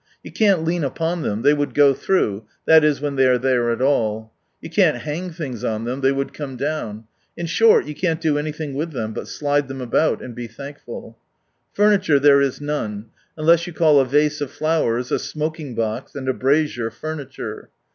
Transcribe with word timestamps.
You 0.23 0.31
can't 0.31 0.63
lean 0.65 0.83
upon 0.83 1.21
them— 1.21 1.43
they 1.43 1.53
would 1.53 1.75
go 1.75 1.93
through, 1.93 2.45
(that 2.65 2.83
is, 2.83 2.99
when 3.01 3.17
they 3.17 3.27
are 3.27 3.37
there 3.37 3.69
at 3.69 3.83
all:) 3.83 4.33
you 4.59 4.67
can't 4.67 4.97
hang 4.97 5.29
things 5.29 5.63
on 5.63 5.83
them, 5.85 6.01
they 6.01 6.11
would 6.11 6.33
come 6.33 6.55
down; 6.57 7.03
in 7.37 7.45
short 7.45 7.85
you 7.85 7.93
can't 7.93 8.19
do 8.19 8.35
anything 8.39 8.73
with 8.73 8.93
Ihera, 8.95 9.13
but 9.13 9.27
slide 9.27 9.67
them 9.67 9.79
about, 9.79 10.19
and 10.23 10.33
be 10.33 10.47
thankful. 10.47 11.19
Furniture 11.73 12.17
there 12.19 12.41
is 12.41 12.59
none, 12.59 13.11
unless 13.37 13.67
you 13.67 13.73
call 13.73 13.99
a 13.99 14.05
vase 14.07 14.41
of 14.41 14.49
flowers, 14.49 15.11
a 15.11 15.19
smoking 15.19 15.75
box, 15.75 16.15
and 16.15 16.27
a 16.27 16.33
brazier, 16.33 16.89
furniture. 16.89 17.69